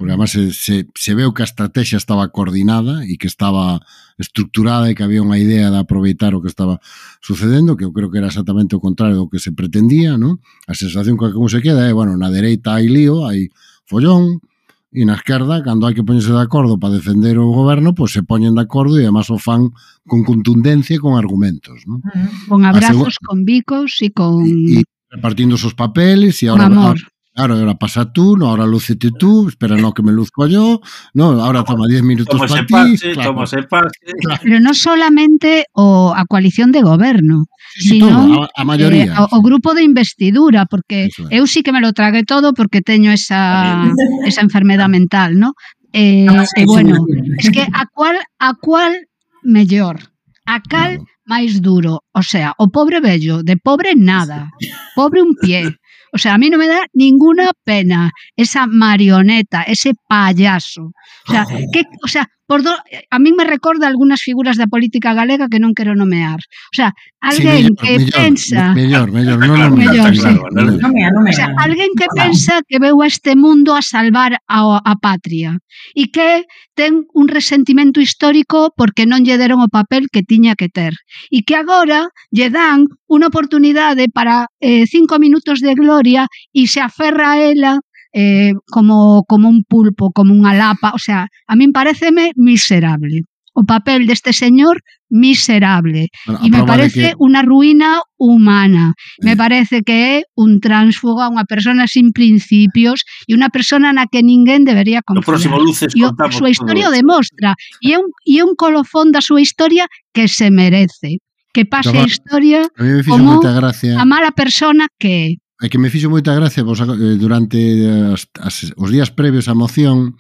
[0.02, 3.78] porque además se, se, se veu que a estrategia estaba coordinada e que estaba
[4.18, 6.82] estructurada e que había unha idea de aproveitar o que estaba
[7.22, 10.42] sucedendo, que eu creo que era exactamente o contrario do que se pretendía, ¿no?
[10.66, 13.54] A sensación que como se queda é, bueno, na dereita hai lío, hai
[13.86, 14.42] follón,
[14.90, 18.18] e na esquerda, cando hai que poñerse de acordo para defender o goberno, pois pues
[18.18, 19.70] se poñen de acordo e además o fan
[20.02, 22.02] con contundencia e con argumentos, ¿no?
[22.50, 24.42] Con abrazos, con bicos e con...
[24.42, 24.84] Y, y
[25.14, 26.98] repartindo os papeles e agora,
[27.35, 30.83] Claro, ahora pasa tú, no, ahora lúcete tú, espera no que me luzco yo,
[31.14, 32.99] no, ahora toma 10 minutos para ti.
[33.14, 33.35] Claro.
[33.71, 34.40] Claro.
[34.42, 39.05] Pero no solamente o a coalición de goberno, sí, sino todo, a, a, mayoría.
[39.05, 41.14] Eh, o, o, grupo de investidura, porque es.
[41.31, 43.88] eu sí que me lo tragué todo porque teño esa,
[44.27, 45.55] esa enfermedad mental, ¿no?
[45.92, 47.07] Eh, ah, e bueno,
[47.38, 49.09] es que a cual a cual
[49.42, 50.12] mellor,
[50.45, 51.05] a cal claro.
[51.25, 54.53] máis duro, o sea, o pobre vello, de pobre nada,
[54.95, 55.81] pobre un pie.
[56.12, 60.92] O sea, a mí no me da ninguna pena esa marioneta, ese payaso.
[61.29, 62.76] O sea, que, o sea, por do,
[63.08, 66.36] a min me recorda algunhas figuras da política galega que non quero nomear.
[66.68, 66.92] O sea,
[67.24, 68.62] alguén sí, mellor, que mellor, pensa...
[68.76, 70.20] Mellor, mellor, non no, mellor, mellor, sí.
[70.20, 71.32] Claro, nomea, nomea.
[71.32, 75.56] O sea, alguén que pensa que veu a este mundo a salvar a, a patria
[75.96, 76.44] e que
[76.76, 80.92] ten un resentimento histórico porque non lle deron o papel que tiña que ter
[81.32, 86.84] e que agora lle dan unha oportunidade para eh, cinco minutos de gloria e se
[86.84, 87.80] aferra a ela
[88.12, 93.25] eh, como, como un pulpo, como unha lapa, o sea, a min pareceme miserable.
[93.53, 94.81] O papel deste señor
[95.12, 96.09] miserable.
[96.25, 97.20] Bueno, e me parece que...
[97.20, 98.96] unha ruína humana.
[98.96, 99.29] Eh.
[99.29, 104.25] Me parece que é un transfuga, unha persona sin principios e unha persona na que
[104.25, 105.20] ninguén debería confiar.
[105.20, 107.53] O próximo luces o, a súa historia o demostra.
[107.85, 109.85] E é un, e é un colofón da súa historia
[110.16, 111.20] que se merece.
[111.53, 112.64] Que pase a historia
[113.05, 113.68] como a,
[114.01, 115.41] a mala persona que é.
[115.62, 119.55] É que me fixo moita gracia vos, eh, durante as, as, os días previos á
[119.55, 120.18] moción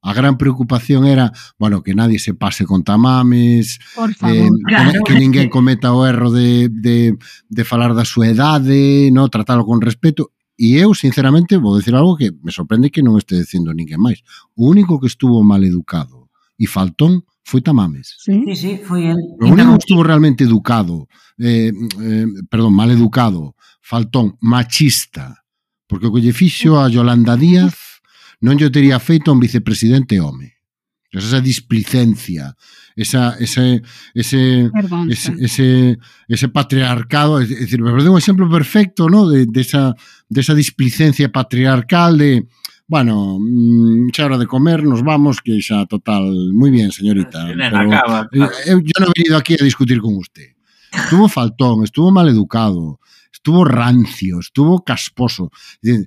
[0.00, 4.64] a gran preocupación era, bueno, que nadie se pase con tamames, Por eh, favor, eh,
[4.64, 9.28] claro, que, que ninguén cometa o erro de, de, de falar da súa edade, no
[9.28, 13.38] tratalo con respeto, E eu, sinceramente, vou decir algo que me sorprende que non este
[13.38, 14.26] dicindo ninguén máis.
[14.58, 18.18] O único que estuvo mal educado e faltón foi Tamames.
[18.18, 19.22] Sí, sí, sí foi el.
[19.38, 21.06] O único que estuvo realmente educado,
[21.38, 23.54] eh, eh, perdón, mal educado,
[23.88, 25.48] faltón machista,
[25.88, 28.04] porque o que lle fixo a Yolanda Díaz
[28.44, 30.60] non lle tería feito un vicepresidente home.
[31.08, 32.52] Esa displicencia,
[32.92, 33.80] esa, ese,
[34.12, 34.68] ese,
[35.08, 35.98] ese, ese,
[36.28, 39.24] ese patriarcado, é dicir, me parece un exemplo perfecto ¿no?
[39.24, 39.96] de, de, esa,
[40.28, 42.44] de esa displicencia patriarcal de,
[42.84, 47.48] bueno, mm, xa hora de comer, nos vamos, que xa total, moi bien, señorita.
[47.56, 48.52] Pero, acaba, eh, claro.
[48.68, 50.52] eu, eu non he venido aquí a discutir con usted.
[50.92, 53.00] Estuvo faltón, estuvo mal educado,
[53.32, 55.50] estuvo rancio, estuvo casposo.
[55.82, 56.04] Eh,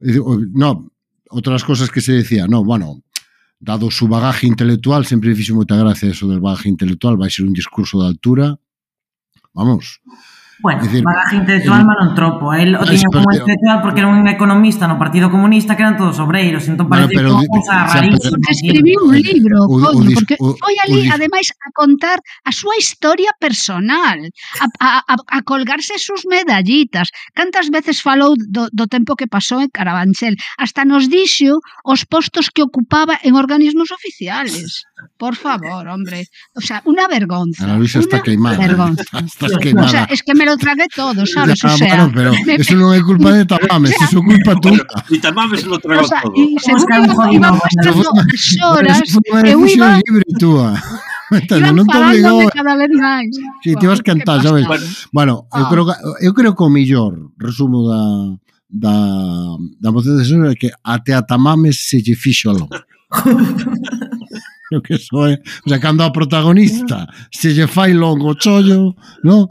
[0.00, 0.20] eh,
[0.52, 0.90] no,
[1.30, 3.02] otras cosas que se decía, no, bueno,
[3.60, 7.52] dado o bagaje intelectual, sempre fixo moita gracia eso del bagaje intelectual, vai ser un
[7.52, 8.56] discurso de altura,
[9.52, 10.00] vamos,
[10.62, 12.52] Bueno, dicir, bagaje intelectual mal non tropo.
[12.52, 16.20] El o tiña como intelectual porque era un economista no Partido Comunista que eran todos
[16.20, 18.36] obreiros, entón parece bueno, pero, que cosa rarísima.
[18.44, 22.52] Escribiu un libro, o, coño, o, porque o, foi ali, o, ademais, a contar a
[22.52, 24.20] súa historia personal,
[24.60, 27.08] a, a, a, a colgarse sus medallitas.
[27.32, 30.36] Cantas veces falou do, do tempo que pasou en Carabanchel.
[30.60, 34.84] Hasta nos dixo os postos que ocupaba en organismos oficiales.
[35.16, 36.28] Por favor, hombre.
[36.54, 37.64] O sea, una vergonza.
[37.64, 38.56] Ana Luisa está queimada.
[38.56, 38.68] ¿eh?
[38.68, 39.04] Vergonza.
[39.24, 39.86] Estás queimada.
[39.86, 41.60] O sea, es que me eu tragué todo, sabes?
[41.60, 44.74] Claro, o sea, pero, pero eso non é culpa de Tamames, eso é culpa tú.
[45.10, 46.34] E Tamames lo tragou o sea, todo.
[46.34, 46.86] E según
[47.32, 48.98] iba pasando as horas,
[49.46, 49.88] eu iba...
[50.02, 50.74] libre túa.
[51.30, 52.50] Entendo, non te obligou.
[52.50, 53.30] Cada vez máis.
[53.62, 54.66] Si, te vas cantar, sabes?
[55.14, 55.70] Bueno, eu ah.
[55.70, 55.94] creo que,
[56.26, 58.02] eu creo que o millor resumo da
[58.70, 58.94] da
[59.80, 62.74] da moción de censura é que até a Tamames se lle fixo longo.
[64.70, 69.48] creo que eso é, o sea, cando a protagonista se lle fai longo chollo, non?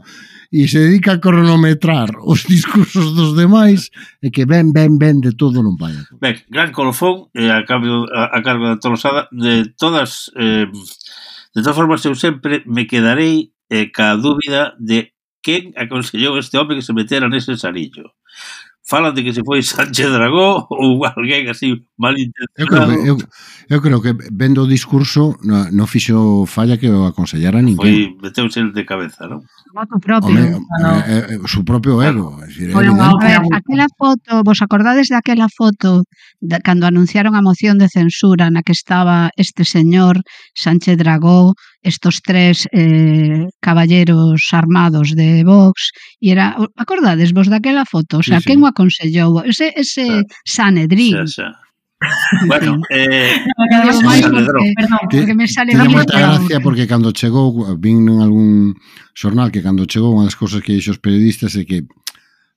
[0.52, 3.90] e se dedica a cronometrar os discursos dos demais
[4.22, 5.94] e que ben, ben, ben de todo non vai.
[6.18, 11.60] Ben, gran colofón eh, a, cambio, a, a cargo da Tolosada de todas eh, de
[11.62, 16.82] todas formas eu sempre me quedarei eh, ca dúbida de quen aconsellou este home que
[16.82, 18.18] se metera nese sarillo
[18.90, 22.58] falan de que se foi Sánchez Dragó ou alguén así malintencionado.
[22.58, 23.16] Eu creo, que, eu,
[23.70, 27.78] eu creo que vendo o discurso non no fixo falla que o aconsellara ninguén.
[27.78, 29.46] Foi meteuse de cabeza, non?
[29.74, 30.30] moto propio.
[30.30, 30.98] Home, no.
[31.06, 32.38] eh, eh, su propio ego.
[32.42, 36.04] É dicir, bueno, a ver, aquela foto, vos acordades daquela foto
[36.40, 40.22] de, cando anunciaron a moción de censura na que estaba este señor
[40.54, 48.18] Sánchez Dragó, estos tres eh, caballeros armados de Vox, e era, acordades vos daquela foto?
[48.18, 48.48] O sea, sí, sí.
[48.52, 49.40] quen o aconsellou?
[49.46, 50.24] Ese, ese sí.
[50.44, 51.26] Sanedrín.
[51.26, 51.48] Sí, sí
[52.46, 57.12] Bueno, eh, no, máis porque, perdón, que, porque me sale Tiene moita gracia porque cando
[57.12, 58.80] chegou, vin en algún
[59.12, 61.84] xornal que cando chegou unha das cousas que dixo os periodistas é que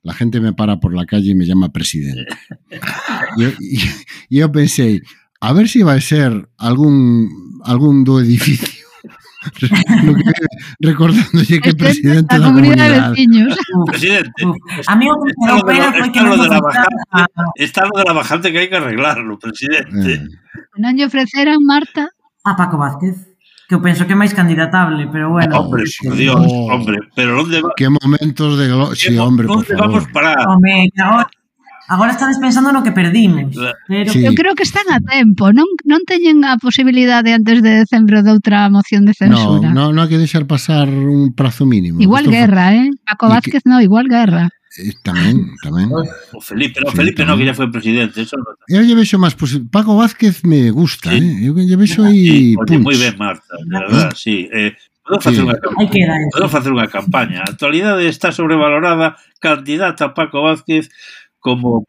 [0.03, 2.23] la gente me para por la calle e me llama presidente.
[4.31, 5.01] E eu pensei,
[5.41, 7.27] a ver si vai ser algún
[7.67, 8.83] algún do edificio.
[9.43, 10.31] No que,
[10.81, 12.93] recordándolle que é presidente da comunidade.
[12.93, 13.09] comunidade.
[13.11, 13.57] Veciños.
[13.85, 14.39] Presidente,
[14.87, 16.93] a mí o que está, lo de, la, está, lo de la bajante,
[17.57, 20.11] está lo de la bajante que hai que arreglarlo, presidente.
[20.17, 20.79] Eh.
[20.79, 22.09] Non lle ofreceran, Marta?
[22.43, 23.33] A Paco Vázquez
[23.63, 25.55] que eu penso que é máis candidatable, pero bueno.
[25.55, 26.35] Hombre, por Dios,
[26.69, 27.71] hombre, pero onde va?
[27.73, 28.93] Que momentos de Glo...
[28.93, 29.71] sí, hombre, por favor.
[29.71, 30.45] Onde vamos parar?
[30.45, 31.25] Home, agora
[31.87, 33.55] Agora estades pensando no que perdimos.
[33.87, 34.11] Pero...
[34.11, 34.23] Sí.
[34.23, 35.51] Eu creo que están a tempo.
[35.51, 39.67] Non, non teñen a posibilidade antes de decembro de outra moción de censura.
[39.67, 41.99] Non, non, non hai que deixar pasar un prazo mínimo.
[41.99, 42.87] Igual Esto guerra, eh?
[43.03, 43.69] Paco Vázquez, que...
[43.69, 44.47] no, igual guerra.
[44.79, 45.91] Eh, tamén, tamén.
[46.33, 48.23] O Felipe, o Felipe sí, no, que ya foi presidente.
[48.23, 48.57] Eso no...
[48.65, 49.67] Eu lle vexo máis, posible.
[49.67, 51.19] Paco Vázquez me gusta, sí.
[51.19, 51.51] eh?
[51.51, 52.81] Eu lle vexo aí sí, punch.
[52.81, 54.17] Moi ben, Marta, de verdad, ¿Eh?
[54.17, 54.49] sí.
[54.49, 55.45] Eh, Podo facer sí.
[55.45, 56.15] unha campaña.
[56.31, 57.39] Podo facer unha campaña.
[57.43, 60.87] A actualidade está sobrevalorada, candidata Paco Vázquez
[61.43, 61.85] como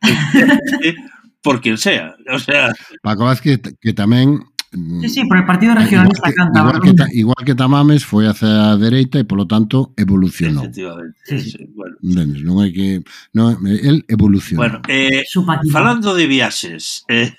[1.40, 2.16] por quien sea.
[2.30, 2.72] O sea...
[3.02, 4.42] Paco Vázquez que tamén
[4.74, 6.58] mm, Sí, sí, por el Partido Regionalista igual que, canta.
[6.58, 10.66] Igual que, ta, igual que Tamames foi hacia a dereita e polo tanto evolucionou.
[10.66, 11.14] Efectivamente.
[11.30, 11.62] Sí, sí.
[11.70, 14.66] Bueno, Entendes, non hai que non, el evolucionou.
[14.66, 15.22] Bueno, eh,
[15.70, 17.30] falando de viaxes, eh,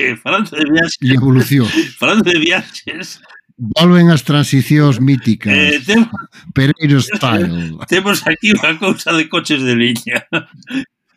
[0.00, 0.96] eh, falando de viaxes.
[1.04, 1.68] E evolución.
[2.00, 3.20] falando de viaxes,
[3.58, 5.50] Volven as transicións míticas.
[5.50, 6.14] Eh, temos,
[6.54, 7.74] Pereiro style.
[7.90, 10.22] Temos aquí unha cousa de coches de liña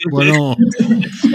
[0.09, 0.55] bueno.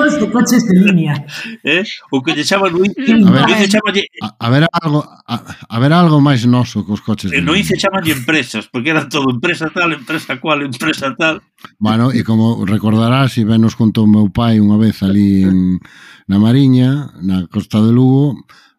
[0.06, 1.24] este coche de línea.
[1.62, 1.84] Eh?
[2.10, 4.02] O que lle chaman no ICE, a ver, chamalle...
[4.22, 5.34] a, a ver algo a,
[5.68, 7.30] a ver algo máis noso que os coches.
[7.30, 11.42] De eh, no ICE chamalle empresas, porque era todo empresa tal, empresa cual, empresa tal.
[11.78, 15.78] Bueno, e como recordarás, e ben nos contou meu pai unha vez ali en,
[16.26, 18.34] na Mariña, na Costa de Lugo,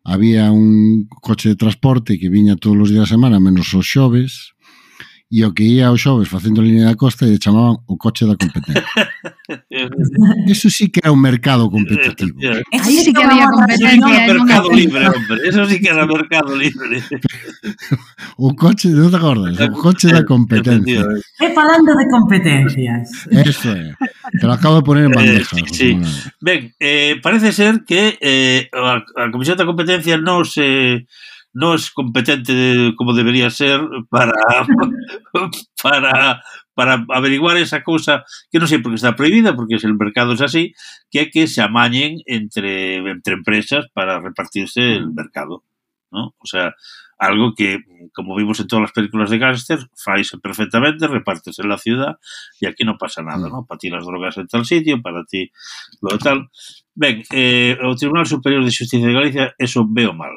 [0.08, 4.57] había un coche de transporte que viña todos os días da semana menos os xoves
[5.30, 8.40] e o que ia aos xoves facendo línea da costa e chamaban o coche da
[8.40, 8.84] competencia.
[10.48, 12.40] Eso sí que era un mercado competitivo.
[12.72, 14.24] Eso sí que había competencia.
[14.24, 15.38] Era mercado libre, hombre.
[15.44, 17.04] Eso sí que era mercado libre.
[18.38, 19.60] o coche, non te acordas?
[19.60, 21.04] O coche da competencia.
[21.44, 23.28] É falando de competencias.
[23.28, 23.96] Eso é.
[24.40, 25.60] Te lo acabo de poner en bandeja.
[25.60, 26.00] Eh, sí.
[26.40, 30.64] Ben, eh, parece ser que eh, a, a Comisión da Competencia non se...
[30.64, 31.08] Eh,
[31.58, 32.54] non é competente
[32.94, 33.82] como debería ser
[34.14, 34.30] para
[35.82, 36.46] para
[36.78, 38.22] para averiguar esa cousa
[38.54, 40.78] que non sei porque está prohibida, porque se o mercado é así,
[41.10, 45.66] que é que se amañen entre entre empresas para repartirse o mercado,
[46.14, 46.38] ¿no?
[46.38, 46.78] O sea,
[47.18, 47.80] algo que,
[48.14, 52.18] como vimos en todas las películas de gángster, faise perfectamente, repartes en la ciudad
[52.62, 53.52] y aquí no pasa nada, mm.
[53.52, 53.66] ¿no?
[53.66, 55.50] Para ti las drogas en tal sitio, para ti
[56.02, 56.50] lo tal.
[56.94, 60.34] Ben, eh, o Tribunal Superior de Justicia de Galicia eso veo mal.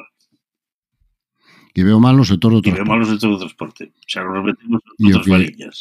[1.73, 2.79] Que veo mal no sector do transporte.
[2.79, 3.83] E veo mal no sector do transporte.
[4.07, 5.77] Xa nos metemos outras que, varillas.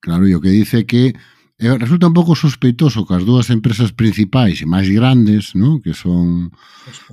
[0.00, 1.12] Claro, e o que dice que
[1.60, 5.82] eh, resulta un pouco sospeitoso que as dúas empresas principais e máis grandes, ¿no?
[5.82, 6.48] que son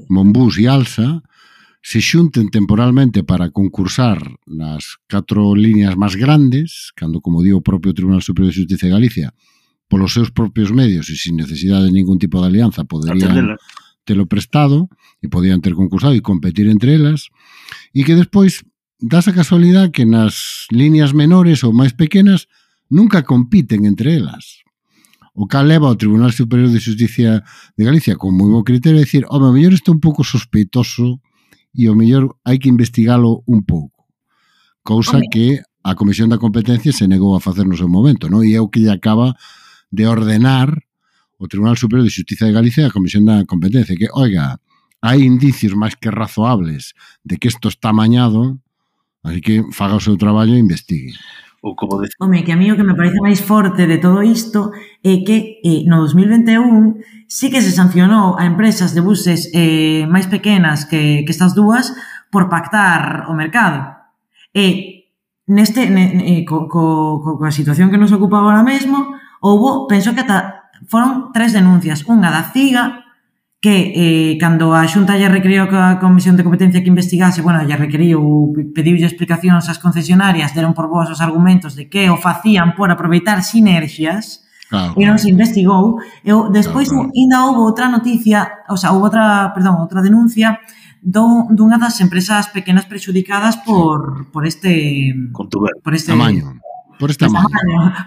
[0.08, 1.20] Monbus e Alsa,
[1.84, 7.92] se xunten temporalmente para concursar nas catro líneas máis grandes, cando, como digo, o propio
[7.92, 9.28] Tribunal Superior de Justicia de Galicia,
[9.88, 13.56] polos seus propios medios e sin necesidade de ningún tipo de alianza poderían
[14.08, 14.88] telo prestado
[15.20, 17.28] e podían ter concursado e competir entre elas
[17.92, 18.64] e que despois
[19.04, 22.48] das a casualidade que nas líneas menores ou máis pequenas
[22.88, 24.64] nunca compiten entre elas.
[25.38, 27.44] O cal leva ao Tribunal Superior de Justicia
[27.78, 31.22] de Galicia con moi bo criterio a decir, o meu mellor está un pouco sospeitoso
[31.78, 34.10] e o mellor hai que investigalo un pouco.
[34.82, 35.30] Cousa Home.
[35.30, 38.42] que a Comisión da Competencia se negou a facer no seu momento, non?
[38.42, 39.38] E é o que lle acaba
[39.94, 40.74] de ordenar
[41.38, 44.58] o Tribunal Superior de Justicia de Galicia e a Comisión da Competencia, que, oiga,
[45.02, 48.58] hai indicios máis que razoables de que isto está mañado,
[49.22, 51.14] así que faga o seu traballo e investigue
[51.62, 52.10] ou como de...
[52.20, 54.72] Home, que a mí o que me parece máis forte de todo isto
[55.04, 60.30] é que eh, no 2021 sí que se sancionou a empresas de buses eh, máis
[60.30, 61.92] pequenas que, que estas dúas
[62.30, 63.98] por pactar o mercado.
[64.54, 65.10] E
[65.50, 70.14] neste, ne, ne, co, co, co, coa situación que nos ocupa agora mesmo, houbo, penso
[70.14, 72.06] que ata foron tres denuncias.
[72.06, 73.08] Unha da CIGA,
[73.58, 77.74] que eh, cando a Xunta lle requeriu a Comisión de Competencia que investigase, bueno, lle
[77.74, 82.94] requeriu, pediulle explicacións ás concesionarias, deron por vos os argumentos de que o facían por
[82.94, 85.96] aproveitar sinerxias, Claro, e non se investigou.
[86.28, 87.16] Eu, despois, claro, claro.
[87.16, 90.60] ainda houve outra noticia, o sea, houve outra, perdón, outra denuncia
[91.00, 95.16] do, dunha das empresas pequenas prexudicadas por, por este...
[95.32, 96.60] Por este, tamaño.
[97.00, 97.48] Por este tamaño.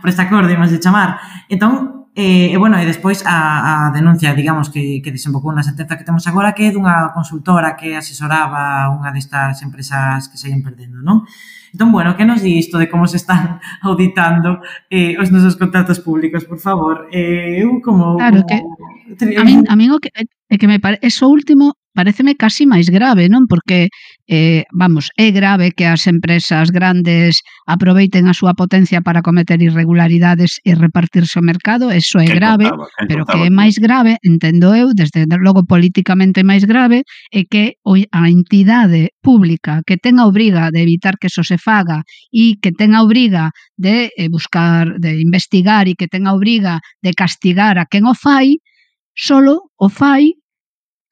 [0.04, 1.16] Por este acorde, máis de chamar.
[1.48, 5.96] Entón, E, e bueno, e despois a, a denuncia, digamos, que, que desembocou na sentenza
[5.96, 11.00] que temos agora, que é dunha consultora que asesoraba unha destas empresas que se perdendo,
[11.00, 11.24] non?
[11.72, 13.56] Entón, bueno, que nos di isto de como se están
[13.88, 14.60] auditando
[14.92, 17.08] eh, os nosos contratos públicos, por favor?
[17.08, 18.20] Eh, eu como...
[18.20, 18.76] Claro, como...
[19.16, 19.40] que...
[19.40, 21.00] A min, a min o que, é que me pare...
[21.00, 23.48] eso último pareceme casi máis grave, non?
[23.48, 23.88] Porque
[24.32, 30.62] Eh, vamos, é grave que as empresas grandes aproveiten a súa potencia para cometer irregularidades
[30.62, 33.34] e repartirse o mercado, eso é que grave, contaba, pero contaba.
[33.34, 37.02] que é máis grave, entendo eu, desde logo políticamente máis grave,
[37.34, 42.06] é que a entidade pública que ten a obriga de evitar que eso se faga
[42.30, 46.78] e que ten a obriga de eh, buscar, de investigar e que ten a obriga
[47.02, 48.62] de castigar a quen o fai,
[49.10, 50.38] solo o fai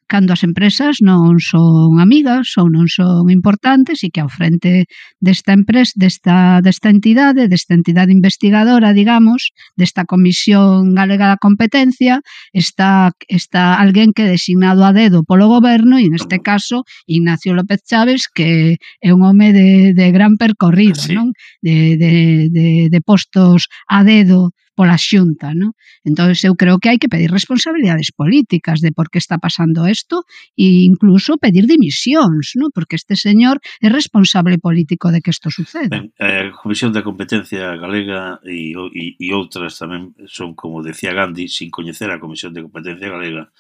[0.09, 4.89] cando as empresas non son amigas ou non son importantes e que ao frente
[5.21, 12.25] desta empresa, desta, desta entidade, desta entidade investigadora, digamos, desta Comisión Galega da Competencia,
[12.57, 17.85] está, está alguén que é designado a dedo polo goberno e neste caso Ignacio López
[17.85, 21.15] Chávez que é un home de, de gran percorrido, ah, sí.
[21.15, 21.29] non?
[21.61, 22.15] De, de,
[22.49, 25.75] de, de postos a dedo pola xunta, non?
[26.07, 30.23] Entón, eu creo que hai que pedir responsabilidades políticas de por que está pasando isto
[30.55, 32.71] e incluso pedir dimisións, non?
[32.71, 35.91] Porque este señor é responsable político de que isto suceda.
[35.91, 41.11] Ben, eh, a Comisión da Competencia Galega e, e, e outras tamén son, como decía
[41.11, 43.51] Gandhi, sin coñecer a Comisión de Competencia Galega,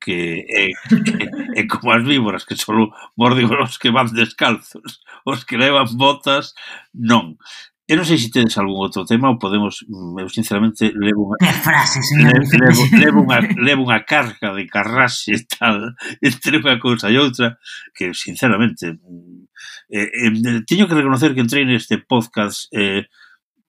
[0.00, 0.72] que é,
[1.04, 2.72] que é como as víboras que só
[3.16, 6.52] morden os que van descalzos os que levan botas
[6.92, 7.40] non
[7.84, 11.52] Eu non sei se tedes algún outro tema ou podemos, mm, eu sinceramente levo unha,
[11.60, 12.40] frase, señor?
[12.40, 15.92] levo, levo, unha, levo unha carga de carraxe tal,
[16.24, 17.60] entre unha cousa e outra
[17.92, 19.52] que sinceramente mm,
[19.92, 23.04] eh, eh, teño que reconocer que entrei neste podcast eh,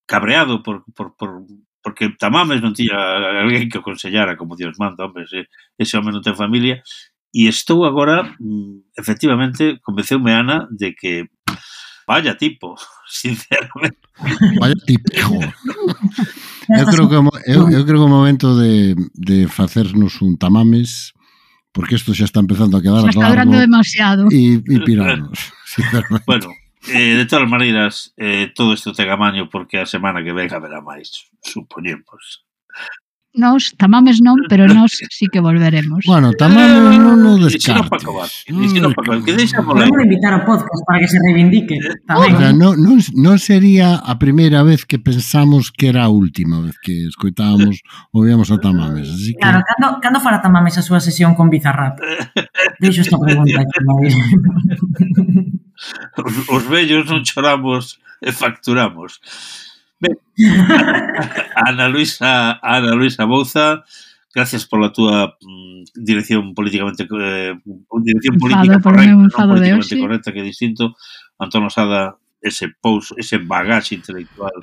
[0.08, 1.44] cabreado por, por, por
[1.84, 2.96] porque tamames non tiña
[3.44, 6.80] alguén que aconsellara como Dios manda, hombre, ese, ese home non ten familia
[7.36, 11.28] e estou agora mm, efectivamente convenceume Ana de que
[12.08, 12.76] Vaya tipo,
[13.08, 14.00] sinceramente.
[14.60, 15.40] Vaya tipejo.
[16.68, 17.16] Eu creo que,
[17.46, 21.14] eu, eu creo que o momento de, de facernos un tamames
[21.76, 26.26] porque isto xa está empezando a quedar xa está durando demasiado e, e pirarnos, sinceramente.
[26.26, 26.50] Bueno,
[26.88, 29.20] eh, de todas maneiras, eh, todo isto ten a
[29.52, 32.48] porque a semana que venga haberá máis, supoñemos.
[33.36, 36.08] Nos, tamames non, pero nos sí que volveremos.
[36.08, 38.48] Bueno, tamames eh, non no eh, descartes.
[38.48, 39.20] Dixenos para.
[39.20, 39.92] Que deixamos por aí.
[39.92, 41.76] Vamos invitar ao podcast para que se reivindique.
[41.76, 42.32] Eh, tamén.
[42.32, 46.64] O sea, non, non, non sería a primeira vez que pensamos que era a última
[46.64, 47.84] vez que escoitábamos
[48.16, 49.12] ou víamos a tamames.
[49.12, 49.44] Así que...
[49.44, 52.00] Claro, cando, cando fará tamames a súa sesión con Bizarrap?
[52.80, 53.76] Deixo esta pregunta aquí.
[56.24, 59.20] os, os vellos non choramos e facturamos.
[61.56, 63.84] Ana Luisa, Ana Luisa Bouza,
[64.34, 67.56] gracias por la túa mm, dirección políticamente eh,
[68.04, 70.96] dirección política enfado, correcta, non políticamente correcta que é distinto.
[71.40, 74.56] Antón Osada, ese pouso, ese bagaxe intelectual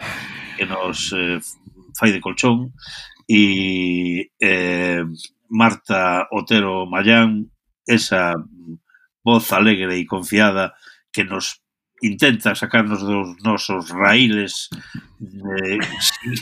[0.56, 1.40] que nos eh,
[1.96, 2.76] fai de colchón.
[3.24, 5.04] E eh,
[5.48, 7.48] Marta Otero Mayán,
[7.88, 8.76] esa mm,
[9.24, 10.76] voz alegre e confiada
[11.12, 11.61] que nos
[12.02, 14.68] intenta sacarnos dos nosos raíles
[15.22, 16.34] eh, sin,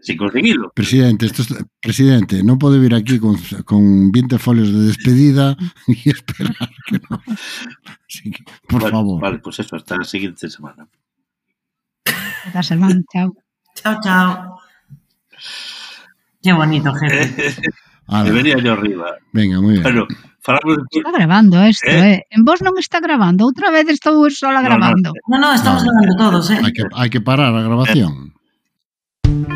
[0.00, 0.72] sin conseguilo.
[0.74, 3.36] Presidente, esto es, presidente, non pode vir aquí con,
[3.68, 5.54] con 20 folios de despedida
[5.86, 7.20] e esperar que no.
[8.08, 9.20] Así que, por vale, favor.
[9.20, 10.88] Vale, pues eso, hasta la siguiente semana.
[12.46, 13.36] Esta semana, chao.
[13.74, 14.58] Chao, chao.
[16.42, 17.62] Qué bonito, jefe.
[18.32, 19.18] Venía yo arriba.
[19.32, 19.82] venga, moi ben.
[19.82, 20.06] Bueno,
[20.46, 20.98] Falamos de...
[20.98, 22.22] Está grabando isto, eh?
[22.22, 22.26] eh?
[22.30, 25.10] En vos non está grabando, outra vez estou sola no, grabando.
[25.26, 26.62] Non, non, no, estamos no, grabando todos, eh?
[26.62, 28.30] Hai que, hai que parar a grabación.
[29.26, 29.55] Eh.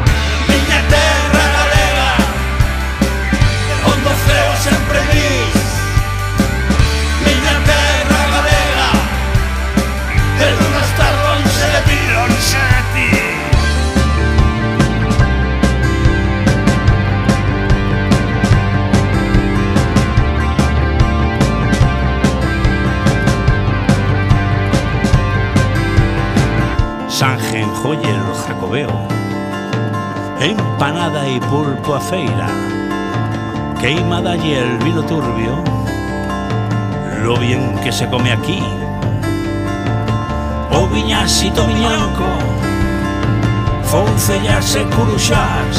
[27.21, 28.89] Sangenjolle no Jacobeo.
[30.41, 32.47] Empanada e pulpo a feira.
[33.79, 35.63] Queima y el vino turbio.
[37.21, 38.63] Lo bien que se come aquí.
[40.71, 42.25] O viñasito miñanco
[43.83, 45.77] Foncellas e curuxás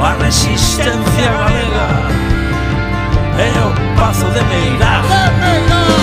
[0.00, 1.88] A resistencia galega
[3.36, 5.99] E o pazo de Meirás